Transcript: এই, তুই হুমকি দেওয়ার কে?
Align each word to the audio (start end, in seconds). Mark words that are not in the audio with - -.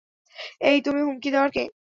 এই, 0.61 0.77
তুই 0.85 0.99
হুমকি 1.01 1.29
দেওয়ার 1.31 1.49
কে? 1.51 1.63